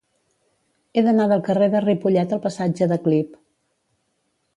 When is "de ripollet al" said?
1.75-2.41